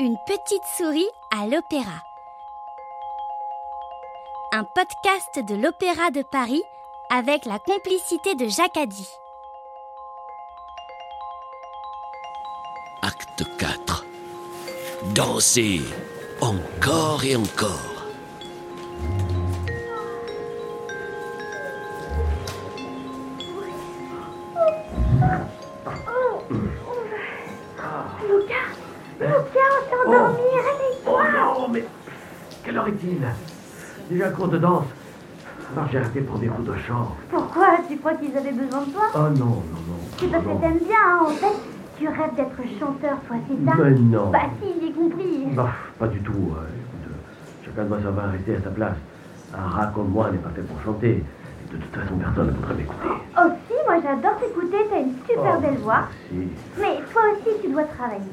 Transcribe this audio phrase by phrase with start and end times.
[0.00, 2.02] Une petite souris à l'opéra.
[4.50, 6.62] Un podcast de l'Opéra de Paris
[7.10, 9.06] avec la complicité de Jacques Addy.
[13.02, 14.06] Acte 4.
[15.14, 15.82] Danser
[16.40, 17.91] encore et encore.
[32.88, 33.18] Est-il
[34.10, 34.84] Déjà cours de danse.
[35.74, 37.16] Alors j'ai arrêté pour des coups de chant.
[37.30, 37.66] Pourquoi?
[37.88, 39.04] Tu crois qu'ils avaient besoin de toi?
[39.14, 39.98] Oh non, non, non.
[40.18, 41.54] C'est parce que t'aimes bien, hein, en fait.
[41.98, 43.72] Tu rêves d'être chanteur, toi, c'est ça?
[43.82, 44.30] Mais non.
[44.30, 45.46] Bah si, j'ai compris.
[45.54, 45.68] Bah,
[45.98, 46.32] pas du tout.
[46.32, 48.96] euh, écoute, euh, chacun doit savoir rester à sa place.
[49.56, 51.22] Un rat comme moi n'est pas fait pour chanter.
[51.22, 53.08] Et de toute façon, personne ne voudrait m'écouter.
[53.38, 56.08] Oh si, moi j'adore t'écouter, t'as une super Oh, belle voix.
[56.32, 56.50] merci.
[56.80, 58.32] Mais toi aussi, tu dois travailler.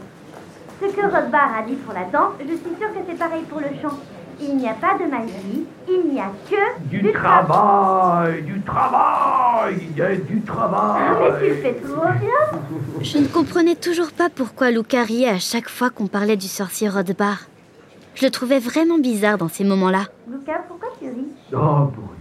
[0.81, 3.59] Ce que Rothbard a dit pour la danse, je suis sûre que c'est pareil pour
[3.59, 3.95] le chant.
[4.41, 9.97] Il n'y a pas de magie, il n'y a que Du, travail, du travail, il
[9.97, 11.01] y a du travail.
[11.07, 12.59] Ah, mais tu le fais trop bien
[13.01, 16.87] Je ne comprenais toujours pas pourquoi Luca riait à chaque fois qu'on parlait du sorcier
[16.87, 17.39] Rothbard.
[18.15, 20.05] Je le trouvais vraiment bizarre dans ces moments-là.
[20.29, 21.27] Lucas, pourquoi tu ris?
[21.53, 21.55] Oh,
[21.93, 22.19] pour rien.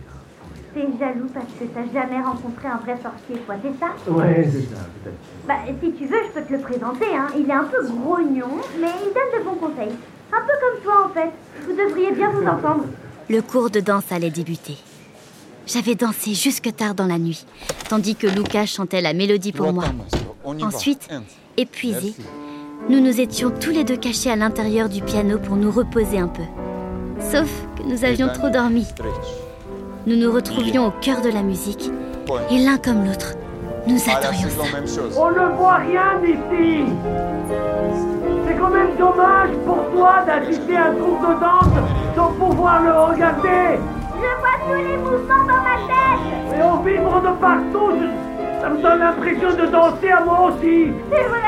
[0.75, 4.13] T'es jaloux parce que t'as jamais rencontré un vrai sorcier, toi, c'est ça?
[4.13, 5.17] Ouais, c'est ça, peut-être.
[5.47, 7.29] Bah, si tu veux, je peux te le présenter, hein.
[7.37, 9.97] Il est un peu grognon, mais il donne de bons conseils.
[10.33, 11.31] Un peu comme toi, en fait.
[11.67, 12.85] Vous devriez bien vous entendre.
[13.29, 14.77] Le cours de danse allait débuter.
[15.67, 17.45] J'avais dansé jusque tard dans la nuit,
[17.91, 19.85] tandis que Luca chantait la mélodie pour moi.
[20.63, 21.09] Ensuite,
[21.59, 22.15] épuisés,
[22.89, 26.29] nous nous étions tous les deux cachés à l'intérieur du piano pour nous reposer un
[26.29, 26.45] peu.
[27.21, 28.87] Sauf que nous avions trop dormi.
[30.07, 31.91] Nous nous retrouvions au cœur de la musique
[32.51, 33.35] et l'un comme l'autre,
[33.87, 34.79] nous attendrions ça.
[35.19, 36.85] On ne voit rien ici
[38.69, 43.79] quand même dommage pour toi d'assister à un cours de danse sans pouvoir le regarder.
[44.15, 46.59] Je vois tous les mouvements dans ma tête.
[46.59, 50.93] Et on vibre de partout je- Ça me donne l'impression de danser à moi aussi.
[51.11, 51.39] C'est vrai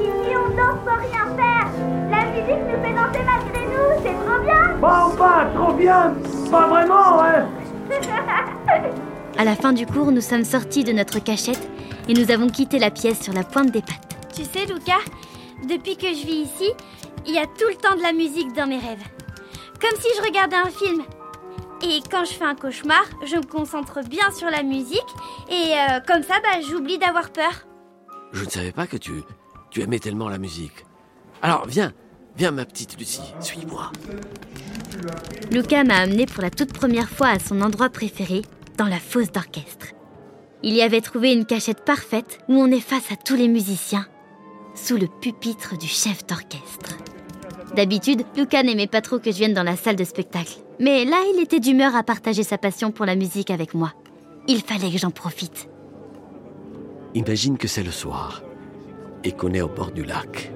[0.00, 1.66] Ici, on danse sans rien faire.
[2.10, 4.76] La musique nous fait danser malgré nous, c'est trop bien.
[4.80, 6.12] Bon, pas trop bien.
[6.50, 7.46] Pas vraiment, hein.
[9.38, 11.68] À la fin du cours, nous sommes sortis de notre cachette
[12.08, 14.16] et nous avons quitté la pièce sur la pointe des pattes.
[14.34, 14.96] Tu sais, Luca,
[15.66, 16.70] depuis que je vis ici,
[17.26, 19.04] il y a tout le temps de la musique dans mes rêves.
[19.80, 21.02] Comme si je regardais un film.
[21.82, 25.00] Et quand je fais un cauchemar, je me concentre bien sur la musique
[25.48, 27.66] et euh, comme ça, bah, j'oublie d'avoir peur.
[28.32, 29.22] Je ne savais pas que tu,
[29.70, 30.84] tu aimais tellement la musique.
[31.40, 31.92] Alors, viens,
[32.36, 33.92] viens ma petite Lucie, suis-moi.
[35.52, 38.42] Luca m'a amené pour la toute première fois à son endroit préféré,
[38.76, 39.88] dans la fosse d'orchestre.
[40.62, 44.06] Il y avait trouvé une cachette parfaite où on est face à tous les musiciens,
[44.78, 46.96] sous le pupitre du chef d'orchestre.
[47.74, 50.54] D'habitude, Luca n'aimait pas trop que je vienne dans la salle de spectacle.
[50.80, 53.92] Mais là, il était d'humeur à partager sa passion pour la musique avec moi.
[54.46, 55.68] Il fallait que j'en profite.
[57.14, 58.42] Imagine que c'est le soir
[59.24, 60.52] et qu'on est au bord du lac.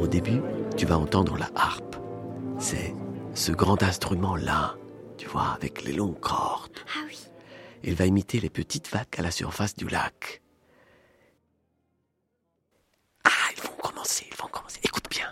[0.00, 0.40] Au début,
[0.76, 1.96] tu vas entendre la harpe.
[2.58, 2.94] C'est
[3.34, 4.76] ce grand instrument-là,
[5.16, 6.78] tu vois, avec les longues cordes.
[6.94, 7.18] Ah oui.
[7.82, 10.42] Il va imiter les petites vagues à la surface du lac.
[14.82, 15.26] Écoute bien.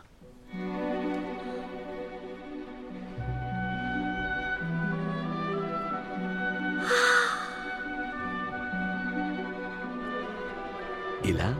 [11.24, 11.54] Et là,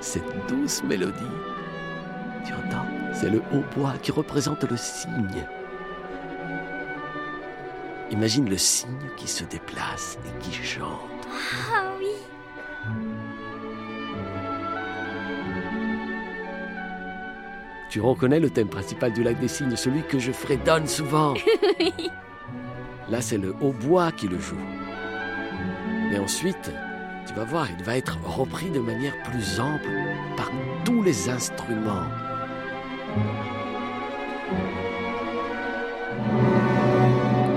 [0.00, 1.14] cette douce mélodie,
[2.46, 5.46] tu entends C'est le hautbois qui représente le cygne.
[8.10, 11.28] Imagine le cygne qui se déplace et qui chante.
[17.90, 21.34] Tu reconnais le thème principal du lac des cygnes, celui que je fredonne souvent.
[23.10, 24.54] Là, c'est le hautbois qui le joue.
[26.08, 26.70] Mais ensuite,
[27.26, 29.90] tu vas voir, il va être repris de manière plus ample
[30.36, 30.52] par
[30.84, 32.06] tous les instruments.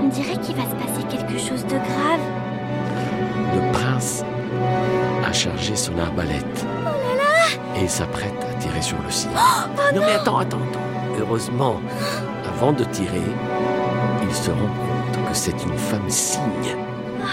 [0.02, 2.20] On dirait qu'il va se passer quelque chose de grave.
[3.54, 4.24] Le prince
[5.24, 6.66] a chargé son arbalète.
[7.76, 9.30] Et il s'apprête à tirer sur le cygne.
[9.94, 10.80] non mais attends, attends, attends.
[11.18, 11.80] Heureusement,
[12.46, 13.20] avant de tirer,
[14.22, 16.76] il se rend compte que c'est une femme cygne.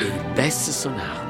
[0.02, 1.28] Et il baisse son arme.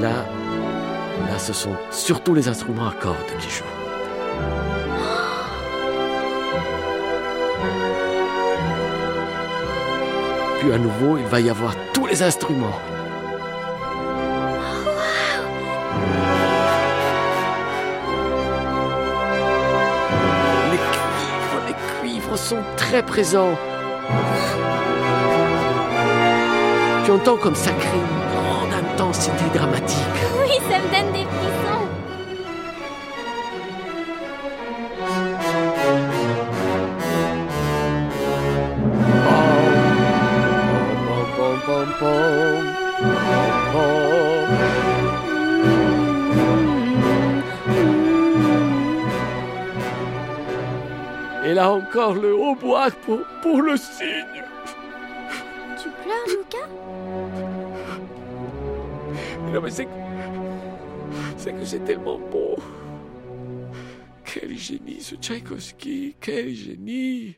[0.00, 0.26] Là,
[1.28, 3.85] là, ce sont surtout les instruments à cordes qui jouent.
[10.72, 12.78] À nouveau, il va y avoir tous les instruments.
[20.70, 23.56] Les cuivres, les cuivres sont très présents.
[27.04, 30.15] Tu entends comme ça crée une grande intensité dramatique.
[51.86, 54.42] Encore le hautbois pour, pour le cygne.
[55.80, 56.68] Tu pleures, Lucas
[59.52, 59.90] Non mais c'est que...
[61.36, 62.56] C'est que c'est tellement beau.
[64.24, 67.36] Quel génie ce Tchaïkovski, quel génie.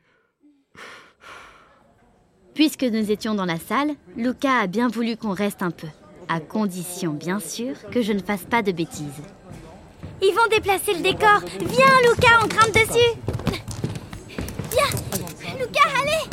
[2.55, 5.87] Puisque nous étions dans la salle, Lucas a bien voulu qu'on reste un peu.
[6.29, 9.23] À condition, bien sûr, que je ne fasse pas de bêtises.
[10.23, 11.41] Ils vont déplacer le décor.
[11.61, 13.19] Viens, Lucas, on grimpe dessus.
[14.71, 16.29] Viens, Lucas, allez.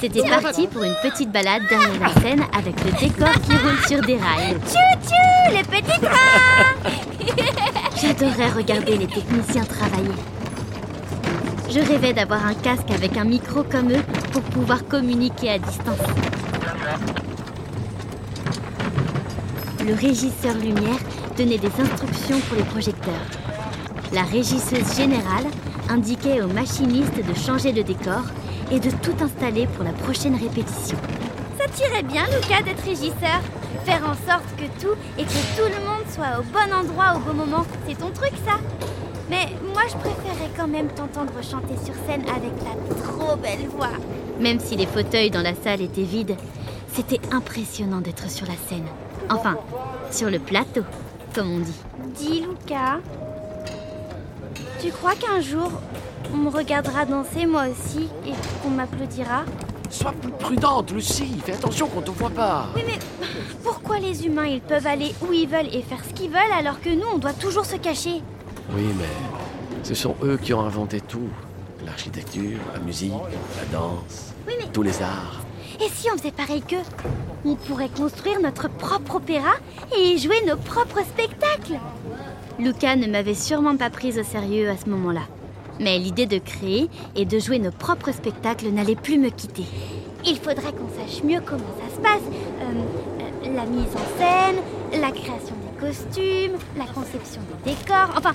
[0.00, 4.00] C'était parti pour une petite balade derrière la scène avec le décor qui roule sur
[4.00, 4.56] des rails.
[4.66, 6.74] Tchou-tchou, le petit train
[8.00, 10.14] J'adorais regarder les techniciens travailler.
[11.68, 14.02] Je rêvais d'avoir un casque avec un micro comme eux
[14.32, 15.98] pour pouvoir communiquer à distance.
[19.86, 20.98] Le régisseur lumière
[21.36, 23.26] donnait des instructions pour les projecteurs.
[24.14, 25.44] La régisseuse générale
[25.90, 28.22] indiquait aux machinistes de changer le décor
[28.70, 30.96] et de tout installer pour la prochaine répétition.
[31.58, 33.40] Ça tirait bien, Lucas, d'être régisseur.
[33.84, 37.18] Faire en sorte que tout et que tout le monde soit au bon endroit au
[37.20, 38.58] bon moment, c'est ton truc, ça.
[39.30, 43.92] Mais moi, je préférais quand même t'entendre chanter sur scène avec ta trop belle voix.
[44.40, 46.36] Même si les fauteuils dans la salle étaient vides,
[46.92, 48.86] c'était impressionnant d'être sur la scène.
[49.28, 49.56] Enfin,
[50.10, 50.82] sur le plateau,
[51.34, 51.80] comme on dit.
[52.16, 52.98] Dis, Lucas,
[54.82, 55.70] tu crois qu'un jour,
[56.34, 58.32] on me regardera danser moi aussi et
[58.62, 59.44] qu'on m'applaudira
[59.90, 61.36] Sois plus prudente, Lucie.
[61.44, 62.66] Fais attention qu'on te voit pas.
[62.76, 62.98] Oui, mais
[63.64, 66.80] pourquoi les humains, ils peuvent aller où ils veulent et faire ce qu'ils veulent alors
[66.80, 68.22] que nous, on doit toujours se cacher?
[68.72, 71.28] Oui, mais ce sont eux qui ont inventé tout.
[71.84, 75.40] L'architecture, la musique, la danse, Oui, mais tous les arts.
[75.84, 76.76] et si on faisait pareil qu'eux?
[77.44, 79.54] On pourrait construire notre propre opéra
[79.96, 81.80] et y jouer nos propres spectacles
[82.60, 85.22] Lucas ne m'avait sûrement pas prise au sérieux à ce moment-là.
[85.80, 89.64] Mais l'idée de créer et de jouer nos propres spectacles n'allait plus me quitter.
[90.26, 92.22] Il faudrait qu'on sache mieux comment ça se passe.
[92.60, 98.10] Euh, euh, la mise en scène, la création des costumes, la conception des décors.
[98.16, 98.34] Enfin,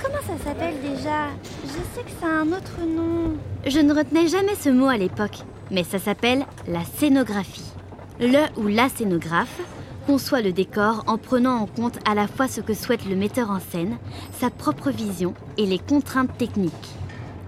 [0.00, 1.26] comment ça s'appelle déjà?
[1.64, 3.36] Je sais que ça a un autre nom.
[3.66, 5.38] Je ne retenais jamais ce mot à l'époque,
[5.72, 7.72] mais ça s'appelle la scénographie.
[8.20, 9.60] Le ou la scénographe
[10.06, 13.50] conçoit le décor en prenant en compte à la fois ce que souhaite le metteur
[13.50, 13.98] en scène,
[14.38, 16.72] sa propre vision et les contraintes techniques.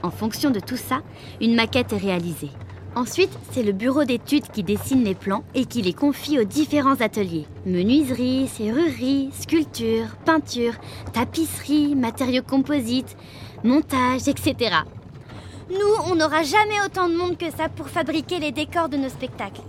[0.02, 1.00] En fonction de tout ça,
[1.40, 2.50] une maquette est réalisée.
[2.96, 7.00] Ensuite, c'est le bureau d'études qui dessine les plans et qui les confie aux différents
[7.00, 7.46] ateliers.
[7.64, 10.74] Menuiserie, serrurerie, sculpture, peinture,
[11.12, 13.16] tapisserie, matériaux composites,
[13.62, 14.78] montage, etc.
[15.70, 19.10] Nous, on n'aura jamais autant de monde que ça pour fabriquer les décors de nos
[19.10, 19.60] spectacles.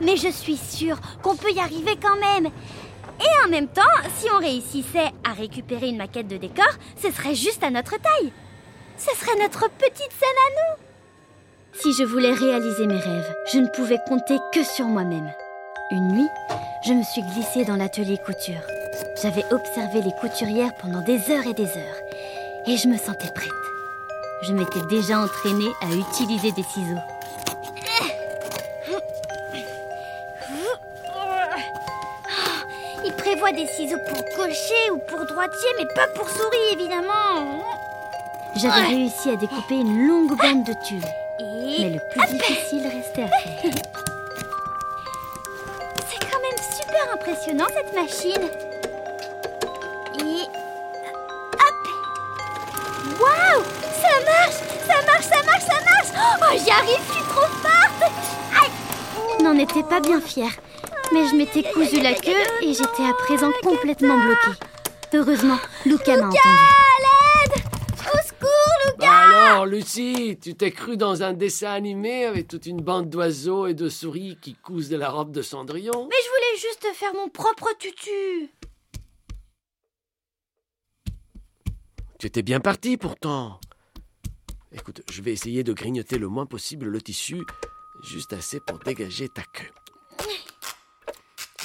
[0.00, 2.46] Mais je suis sûre qu'on peut y arriver quand même.
[2.46, 3.82] Et en même temps,
[4.16, 6.70] si on réussissait à récupérer une maquette de décor,
[7.02, 8.32] ce serait juste à notre taille.
[8.96, 10.84] Ce serait notre petite scène à nous.
[11.72, 15.32] Si je voulais réaliser mes rêves, je ne pouvais compter que sur moi-même.
[15.90, 16.28] Une nuit,
[16.86, 18.62] je me suis glissée dans l'atelier couture.
[19.20, 22.02] J'avais observé les couturières pendant des heures et des heures.
[22.66, 23.67] Et je me sentais prête.
[24.40, 27.00] Je m'étais déjà entraînée à utiliser des ciseaux.
[33.04, 37.64] Il prévoit des ciseaux pour cocher ou pour droitier, mais pas pour souris, évidemment.
[38.56, 41.04] J'avais réussi à découper une longue bande de tubes.
[41.80, 43.72] Mais le plus difficile restait à faire.
[46.08, 48.67] C'est quand même super impressionnant cette machine.
[55.30, 58.12] Ça marche, ça marche, ça marche Oh, j'y arrive, je suis trop forte
[58.62, 60.52] Aïe N'en étais pas bien fière,
[61.12, 62.32] mais je m'étais cousu la queue
[62.62, 64.58] et j'étais à présent complètement bloquée.
[65.14, 66.38] Heureusement, Lucas m'a entendu.
[67.00, 67.62] L'aide
[68.00, 72.66] Au secours, Lucas Bah alors, Lucie, tu t'es cru dans un dessin animé avec toute
[72.66, 76.28] une bande d'oiseaux et de souris qui cousent de la robe de Cendrillon Mais je
[76.30, 78.50] voulais juste faire mon propre tutu.
[82.18, 83.60] Tu étais bien parti pourtant.
[84.72, 87.44] Écoute, je vais essayer de grignoter le moins possible le tissu
[88.02, 89.72] Juste assez pour dégager ta queue.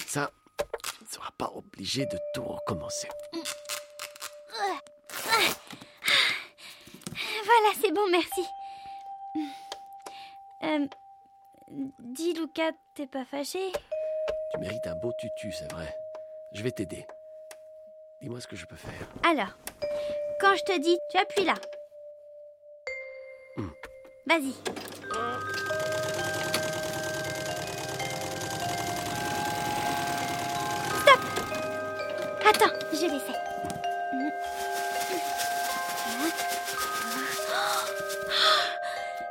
[0.07, 0.31] Ça,
[0.83, 3.07] tu ne seras pas obligé de tout recommencer.
[7.45, 8.41] Voilà, c'est bon, merci.
[10.63, 10.87] Euh,
[11.99, 13.71] dis, Lucas, t'es pas fâché?
[14.53, 15.93] Tu mérites un beau tutu, c'est vrai.
[16.53, 17.05] Je vais t'aider.
[18.21, 19.07] Dis-moi ce que je peux faire.
[19.23, 19.53] Alors,
[20.39, 21.55] quand je te dis, tu appuies là.
[24.33, 24.53] Vas-y.
[31.01, 31.21] Stop
[32.49, 33.39] Attends, je l'essaie.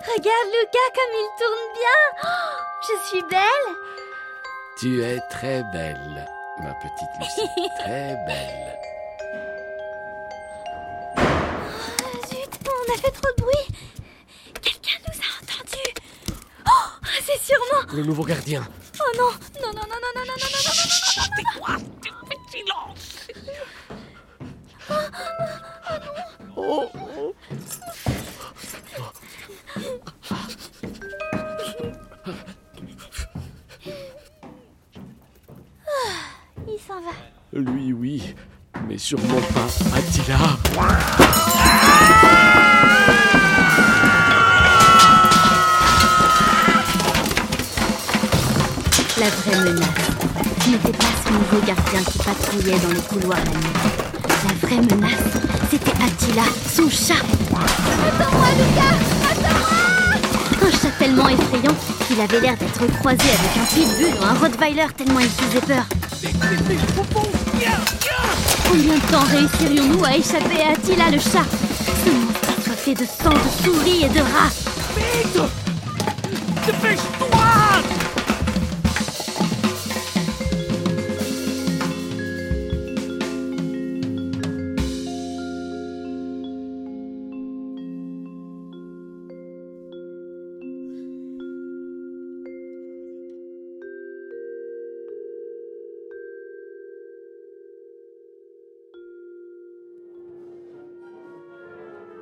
[0.07, 1.99] Regarde Lucas comme il tourne bien.
[2.83, 3.69] Je suis belle.
[4.79, 6.29] Tu es très belle,
[6.61, 7.51] ma petite Lucie.
[7.81, 8.79] très belle.
[12.29, 13.67] Zut, on a fait trop de bruit.
[17.43, 17.93] Sûrement.
[17.93, 18.67] Le nouveau gardien.
[19.01, 19.31] Oh non,
[19.61, 21.77] non, non, non, non, non, non, non, non, non, non, non, Tais-toi,
[22.51, 23.27] silence.
[26.57, 27.35] Oh, oh.
[36.69, 37.13] Il s'en va.
[37.53, 38.35] Lui, oui,
[38.89, 40.39] mais sûrement pas Attila.
[51.65, 51.73] Qui
[52.19, 53.61] patrouillait dans les couloirs la nuit.
[54.49, 55.13] La vraie menace,
[55.71, 57.15] c'était Attila, son chat.
[57.15, 58.99] Attends-moi, Lucas
[59.31, 61.77] Attends-moi Un chat tellement effrayant
[62.07, 65.85] qu'il avait l'air d'être croisé avec un pitbull ou un rottweiler tellement il faisait peur.
[68.69, 71.47] Combien de temps réussirions-nous à échapper à Attila le chat?
[72.05, 74.51] Ce monstre assoiffé de sang, de souris et de rats
[74.97, 75.39] Vite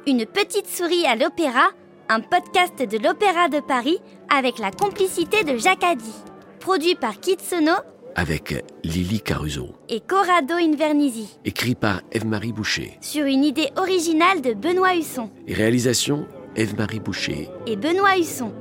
[0.06, 1.68] Une petite souris à l'opéra,
[2.08, 3.98] un podcast de l'Opéra de Paris
[4.34, 6.12] avec la complicité de Jacques Addy.
[6.58, 7.72] Produit par Kitsono
[8.14, 9.68] Avec Lily Caruso.
[9.88, 11.38] et Corrado Invernizzi.
[11.44, 12.98] Écrit par Eve-Marie Boucher.
[13.00, 15.30] Sur une idée originale de Benoît Husson.
[15.46, 16.26] Et réalisation
[16.56, 17.48] Eve-Marie Boucher.
[17.66, 18.52] Et Benoît Husson.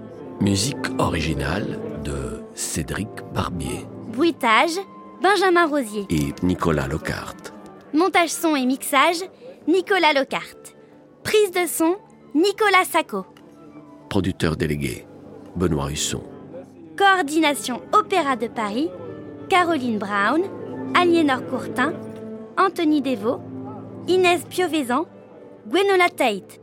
[0.42, 4.78] Musique originale de Cédric Barbier Bruitage,
[5.22, 6.06] Benjamin Rosier.
[6.10, 7.36] et Nicolas Lockhart.
[7.94, 9.22] Montage son et mixage,
[9.68, 10.56] Nicolas Lockhart.
[11.30, 11.98] Prise de son,
[12.34, 13.24] Nicolas Sacco.
[14.10, 15.06] Producteur délégué
[15.56, 16.24] Benoît Husson.
[16.98, 18.90] Coordination Opéra de Paris,
[19.48, 20.42] Caroline Brown,
[20.96, 21.94] Aliénor Courtin,
[22.58, 23.42] Anthony Devaux,
[24.08, 25.06] Inès Piovesan,
[25.68, 26.60] Gwenola Tate.